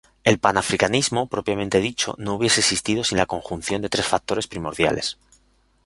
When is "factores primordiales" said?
4.07-5.19